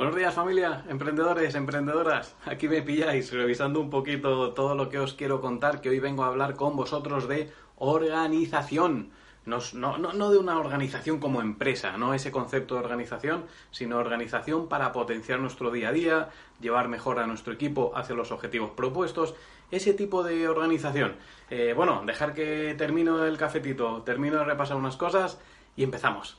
[0.00, 2.34] Buenos días familia, emprendedores, emprendedoras.
[2.46, 6.24] Aquí me pilláis revisando un poquito todo lo que os quiero contar, que hoy vengo
[6.24, 9.10] a hablar con vosotros de organización.
[9.44, 14.90] No, no, de una organización como empresa, no ese concepto de organización, sino organización para
[14.92, 16.28] potenciar nuestro día a día,
[16.62, 19.34] llevar mejor a nuestro equipo hacia los objetivos propuestos,
[19.70, 21.16] ese tipo de organización.
[21.50, 25.38] Eh, bueno, dejar que termino el cafetito, termino de repasar unas cosas
[25.76, 26.38] y empezamos.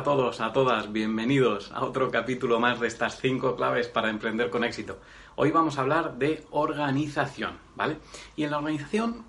[0.00, 4.48] A todos, a todas, bienvenidos a otro capítulo más de estas cinco claves para emprender
[4.48, 4.98] con éxito.
[5.36, 7.98] Hoy vamos a hablar de organización, ¿vale?
[8.34, 9.26] Y en la organización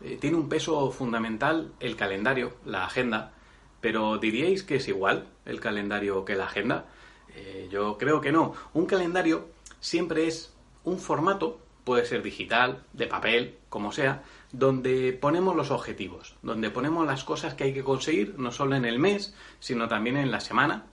[0.00, 3.32] eh, tiene un peso fundamental el calendario, la agenda,
[3.80, 6.86] pero ¿diríais que es igual el calendario que la agenda?
[7.34, 8.54] Eh, yo creo que no.
[8.74, 9.48] Un calendario
[9.80, 16.36] siempre es un formato, puede ser digital, de papel, como sea, donde ponemos los objetivos,
[16.42, 20.16] donde ponemos las cosas que hay que conseguir, no solo en el mes, sino también
[20.16, 20.86] en la semana,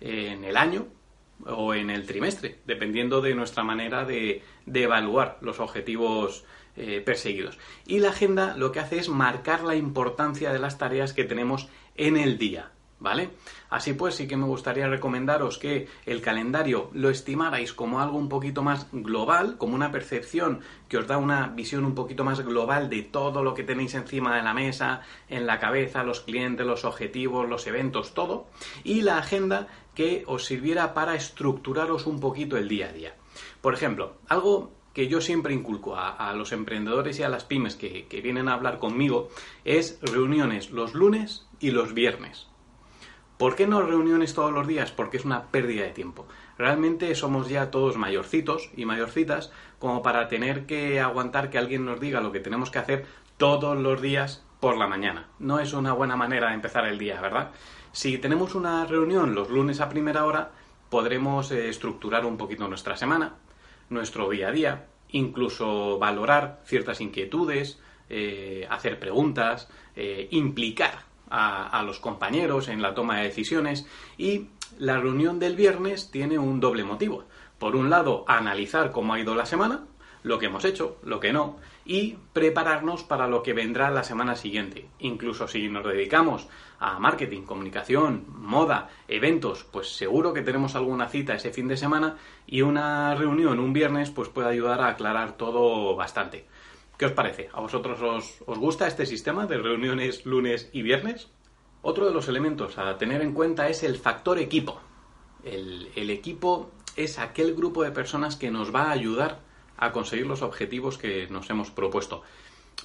[0.00, 0.86] en el año
[1.46, 6.44] o en el trimestre, dependiendo de nuestra manera de, evaluar los objetivos
[6.76, 7.58] eh, perseguidos.
[7.86, 11.68] Y la agenda lo que hace es marcar la importancia de las tareas que tenemos
[11.96, 12.72] en el día.
[13.04, 13.32] ¿Vale?
[13.68, 18.30] Así pues, sí que me gustaría recomendaros que el calendario lo estimarais como algo un
[18.30, 22.88] poquito más global, como una percepción que os da una visión un poquito más global
[22.88, 26.86] de todo lo que tenéis encima de la mesa, en la cabeza, los clientes, los
[26.86, 28.46] objetivos, los eventos, todo,
[28.84, 33.14] y la agenda que os sirviera para estructuraros un poquito el día a día.
[33.60, 38.20] Por ejemplo, algo que yo siempre inculco a, los emprendedores y a las pymes que
[38.22, 39.28] vienen a hablar conmigo
[39.66, 42.46] es reuniones los lunes y los viernes.
[43.38, 44.92] ¿Por qué no reuniones todos los días?
[44.92, 46.26] Porque es una pérdida de tiempo.
[46.56, 49.50] Realmente somos ya todos mayorcitos y mayorcitas
[49.80, 53.06] como para tener que aguantar que alguien nos diga lo que tenemos que hacer
[53.36, 55.26] todos los días por la mañana.
[55.40, 57.50] No es una buena manera de empezar el día, ¿verdad?
[57.90, 60.52] Si tenemos una reunión los lunes a primera hora,
[60.88, 63.34] podremos eh, estructurar un poquito nuestra semana,
[63.90, 71.98] nuestro día a día, incluso valorar ciertas inquietudes, eh, hacer preguntas, eh, implicar a, los
[71.98, 73.86] compañeros en la toma de decisiones
[74.16, 74.48] y
[74.78, 77.24] la reunión del viernes tiene un doble motivo.
[77.58, 79.84] Por un lado, analizar cómo ha ido la semana,
[80.22, 84.36] lo que hemos hecho, lo que no, y prepararnos para lo que vendrá la semana
[84.36, 84.88] siguiente.
[84.98, 86.48] Incluso si nos dedicamos
[86.78, 92.16] a marketing, comunicación, moda, eventos, pues seguro que tenemos alguna cita ese fin de semana
[92.46, 96.46] y una reunión un viernes pues puede ayudar a aclarar todo bastante.
[96.96, 97.48] ¿Qué os parece?
[97.52, 98.00] ¿A vosotros
[98.46, 101.28] os, gusta este sistema de reuniones lunes y viernes?
[101.82, 104.80] Otro de los elementos a tener en cuenta es el factor equipo.
[105.42, 109.40] El, el, equipo es aquel grupo de personas que nos va a ayudar
[109.76, 112.22] a conseguir los objetivos que nos hemos propuesto.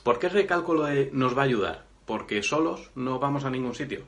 [0.04, 1.86] ¿Por qué recálculo de nos va a ayudar?
[2.06, 4.06] Porque solos no vamos a ningún sitio.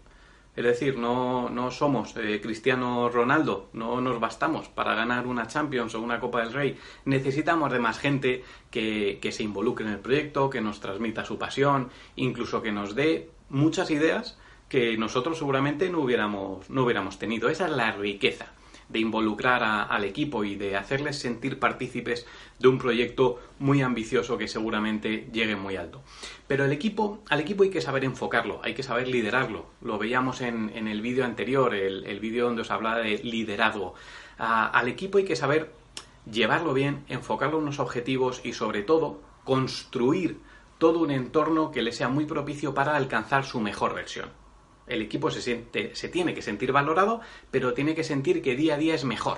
[0.56, 5.96] Es decir, no, no somos eh, Cristiano Ronaldo, no nos bastamos para ganar una Champions
[5.96, 6.78] o una Copa del Rey.
[7.06, 11.38] Necesitamos de más gente que, que se involucre en el proyecto, que nos transmita su
[11.38, 17.50] pasión, incluso que nos dé muchas ideas que nosotros seguramente no hubiéramos, no hubiéramos tenido.
[17.50, 18.48] Esa es la riqueza
[18.92, 22.26] de involucrar al equipo y de hacerles sentir partícipes
[22.60, 26.02] de un proyecto muy ambicioso que seguramente llegue muy alto.
[26.48, 29.66] Pero el equipo, al equipo hay que saber enfocarlo, hay que saber liderarlo.
[29.82, 33.96] Lo veíamos en, el vídeo anterior, el, vídeo donde os hablaba de liderazgo.
[34.38, 35.74] al equipo hay que saber
[36.30, 40.40] llevarlo bien, enfocarlo en unos objetivos y sobre todo construir
[40.78, 44.41] todo un entorno que le sea muy propicio para alcanzar su mejor versión.
[44.92, 48.76] El equipo se, siente, se tiene que sentir valorado, pero tiene que sentir que día
[48.76, 49.38] a día es mejor.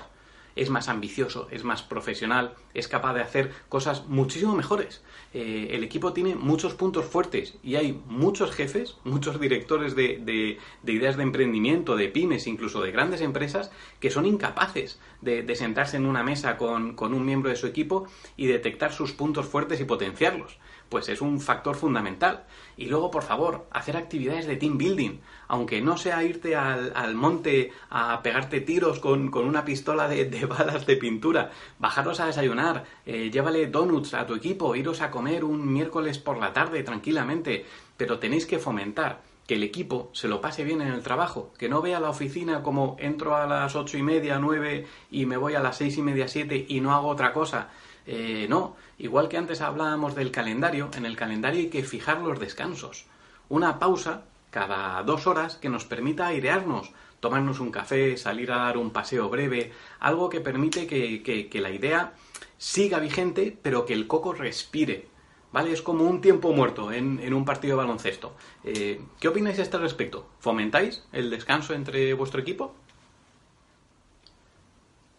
[0.56, 5.02] Es más ambicioso, es más profesional, es capaz de hacer cosas muchísimo mejores.
[5.32, 11.16] Eh, el equipo tiene muchos puntos fuertes y hay muchos jefes, muchos directores de, ideas
[11.16, 16.22] de emprendimiento, de pymes, incluso de grandes empresas, que son incapaces de, sentarse en una
[16.22, 18.06] mesa con un miembro de su equipo
[18.36, 20.58] y detectar sus puntos fuertes y potenciarlos
[20.88, 22.44] pues es un factor fundamental.
[22.76, 27.72] Y luego, por favor, hacer actividades de team building, aunque no sea irte al, monte
[27.90, 33.66] a pegarte tiros con, una pistola de, balas de pintura, bajaros a desayunar, eh, llévale
[33.66, 37.64] donuts a tu equipo, iros a comer un miércoles por la tarde tranquilamente,
[37.96, 41.68] pero tenéis que fomentar que el equipo se lo pase bien en el trabajo, que
[41.68, 45.54] no vea la oficina como entro a las ocho y media, nueve y me voy
[45.54, 47.68] a las seis y media, siete y no hago otra cosa,
[48.06, 52.38] eh, no, igual que antes hablábamos del calendario, en el calendario hay que fijar los
[52.38, 53.06] descansos.
[53.48, 58.78] Una pausa cada dos horas que nos permita airearnos, tomarnos un café, salir a dar
[58.78, 62.12] un paseo breve, algo que permite que, la idea
[62.56, 65.08] siga vigente, pero que el coco respire.
[65.50, 65.72] ¿Vale?
[65.72, 68.34] Es como un tiempo muerto en, un partido de baloncesto.
[68.64, 70.28] Eh, ¿Qué opináis a este respecto?
[70.40, 72.74] ¿Fomentáis el descanso entre vuestro equipo?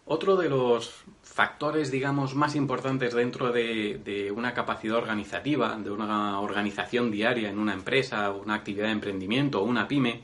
[0.07, 7.10] Otro de los factores, digamos, más importantes dentro de, una capacidad organizativa, de una organización
[7.10, 10.22] diaria en una empresa, una actividad de emprendimiento o una pyme,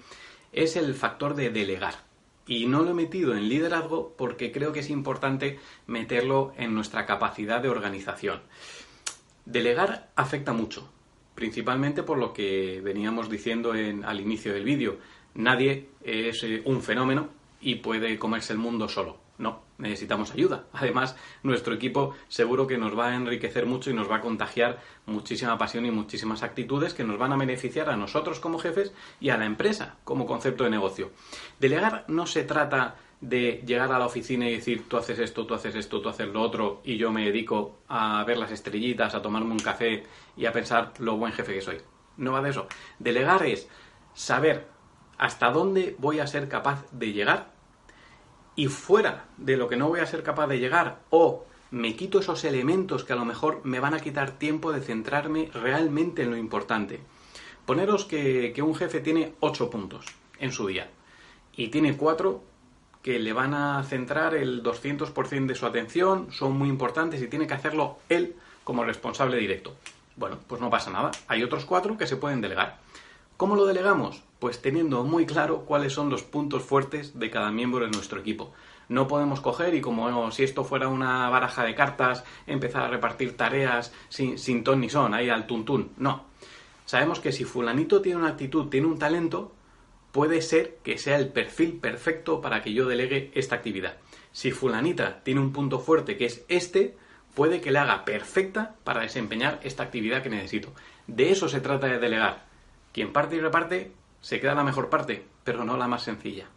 [0.53, 1.95] es el factor de delegar.
[2.45, 5.57] Y no lo he metido en liderazgo porque creo que es importante
[5.87, 8.41] meterlo en nuestra capacidad de organización.
[9.45, 10.91] Delegar afecta mucho,
[11.33, 14.99] principalmente por lo que veníamos diciendo al inicio del vídeo.
[15.33, 17.29] Nadie es eh, un fenómeno
[17.59, 19.20] y puede comerse el mundo solo.
[19.41, 20.65] No, necesitamos ayuda.
[20.71, 24.79] Además, nuestro equipo seguro que nos va a enriquecer mucho y nos va a contagiar
[25.07, 29.29] muchísima pasión y muchísimas actitudes que nos van a beneficiar a nosotros como jefes y
[29.29, 31.09] a la empresa como concepto de negocio.
[31.59, 35.55] Delegar no se trata de llegar a la oficina y decir tú haces esto, tú
[35.55, 39.23] haces esto, tú haces lo otro y yo me dedico a ver las estrellitas, a
[39.23, 40.03] tomarme un café
[40.37, 41.77] y a pensar lo buen jefe que soy.
[42.17, 42.67] No va de eso.
[42.99, 43.67] Delegar es
[44.13, 44.67] saber
[45.17, 47.59] hasta dónde voy a ser capaz de llegar
[48.61, 52.19] y fuera de lo que no voy a ser capaz de llegar o me quito
[52.19, 56.29] esos elementos que a lo mejor me van a quitar tiempo de centrarme realmente en
[56.29, 56.99] lo importante.
[57.65, 60.05] Poneros que, un jefe tiene ocho puntos
[60.37, 60.91] en su día
[61.55, 62.43] y tiene cuatro
[63.01, 67.47] que le van a centrar el 200% de su atención, son muy importantes y tiene
[67.47, 69.75] que hacerlo él como responsable directo.
[70.17, 71.09] Bueno, pues no pasa nada.
[71.27, 72.77] Hay otros cuatro que se pueden delegar.
[73.41, 74.21] ¿Cómo lo delegamos?
[74.37, 78.53] Pues teniendo muy claro cuáles son los puntos fuertes de cada miembro de nuestro equipo.
[78.87, 83.35] No podemos coger y como si esto fuera una baraja de cartas, empezar a repartir
[83.35, 85.89] tareas sin, ton ni son, ahí al tuntún.
[85.97, 86.25] No.
[86.85, 89.51] Sabemos que si fulanito tiene una actitud, tiene un talento,
[90.11, 93.97] puede ser que sea el perfil perfecto para que yo delegue esta actividad.
[94.31, 96.95] Si fulanita tiene un punto fuerte que es este,
[97.33, 100.73] puede que le haga perfecta para desempeñar esta actividad que necesito.
[101.07, 102.50] De eso se trata de delegar
[102.91, 103.91] quien parte y reparte
[104.21, 106.47] se queda la mejor parte, pero no la más sencilla.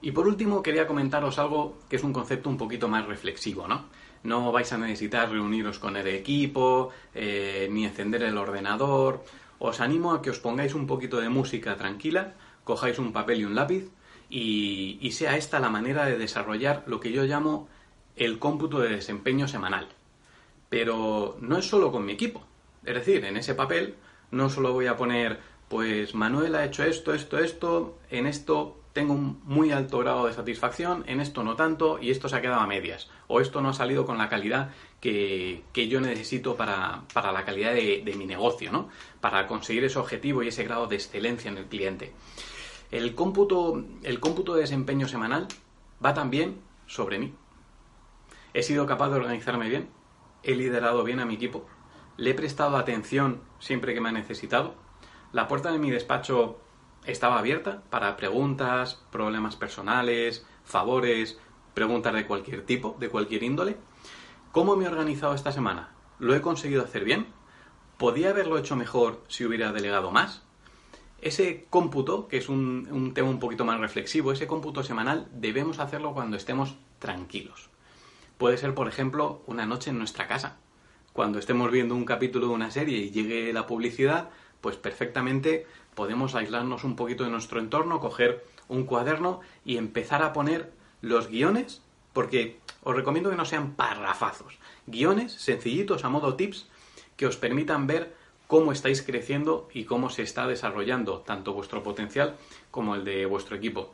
[0.00, 3.86] Y por último, quería comentaros algo que es un concepto un poquito más reflexivo, ¿no?
[4.22, 9.24] No vais a necesitar reuniros con el equipo, eh, ni encender el ordenador.
[9.58, 12.34] Os animo a que os pongáis un poquito de música tranquila,
[12.64, 13.90] cojáis un papel y un lápiz,
[14.30, 17.68] y, y sea esta la manera de desarrollar lo que yo llamo
[18.14, 19.88] el cómputo de desempeño semanal.
[20.68, 22.44] Pero no es solo con mi equipo.
[22.84, 23.96] Es decir, en ese papel
[24.30, 29.14] no solo voy a poner, pues Manuel ha hecho esto, esto, esto, en esto tengo
[29.14, 32.60] un muy alto grado de satisfacción, en esto no tanto y esto se ha quedado
[32.60, 33.08] a medias.
[33.28, 34.70] O esto no ha salido con la calidad
[35.00, 38.88] que, yo necesito para, la calidad de, de, mi negocio, ¿no?
[39.20, 42.12] Para conseguir ese objetivo y ese grado de excelencia en el cliente.
[42.90, 45.46] El cómputo, el cómputo de desempeño semanal
[46.04, 47.34] va también sobre mí.
[48.54, 49.88] He sido capaz de organizarme bien,
[50.42, 51.66] he liderado bien a mi equipo,
[52.18, 54.74] le he prestado atención siempre que me ha necesitado.
[55.32, 56.58] La puerta de mi despacho
[57.06, 61.38] estaba abierta para preguntas, problemas personales, favores,
[61.74, 63.76] preguntas de cualquier tipo, de cualquier índole.
[64.50, 65.90] ¿Cómo me he organizado esta semana?
[66.18, 67.28] ¿Lo he conseguido hacer bien?
[67.98, 70.42] ¿Podía haberlo hecho mejor si hubiera delegado más?
[71.20, 75.78] Ese cómputo, que es un, un, tema un poquito más reflexivo, ese cómputo semanal debemos
[75.78, 77.70] hacerlo cuando estemos tranquilos.
[78.38, 80.58] Puede ser, por ejemplo, una noche en nuestra casa,
[81.18, 84.28] cuando estemos viendo un capítulo de una serie y llegue la publicidad,
[84.60, 90.32] pues perfectamente podemos aislarnos un poquito de nuestro entorno, coger un cuaderno y empezar a
[90.32, 90.70] poner
[91.00, 91.82] los guiones,
[92.12, 96.68] porque os recomiendo que no sean parrafazos, guiones sencillitos a modo tips
[97.16, 98.14] que os permitan ver
[98.46, 102.36] cómo estáis creciendo y cómo se está desarrollando tanto vuestro potencial
[102.70, 103.92] como el de vuestro equipo.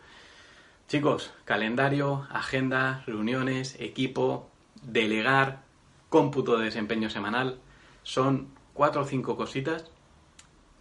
[0.89, 4.51] Chicos, calendario, agenda, reuniones, equipo,
[4.83, 5.64] delegar,
[6.15, 7.59] cómputo de desempeño semanal,
[8.05, 9.91] son cuatro o cinco cositas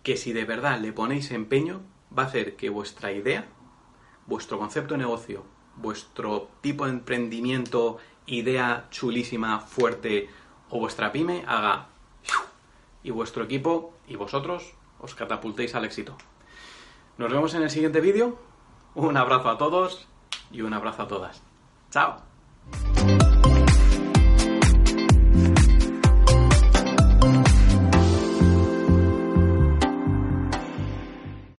[0.04, 1.82] que si de verdad le ponéis empeño,
[2.16, 3.48] va a hacer que vuestra idea,
[4.28, 5.44] vuestro concepto de negocio,
[5.76, 7.98] vuestro tipo de emprendimiento,
[8.28, 10.30] idea chulísima, fuerte,
[10.70, 11.88] o vuestra pyme haga
[13.02, 16.16] y vuestro equipo y vosotros os catapultéis al éxito.
[17.18, 18.38] Nos vemos en el siguiente vídeo.
[18.94, 20.08] Un abrazo a todos
[20.52, 21.42] y un abrazo a todas.
[21.90, 22.22] Chao.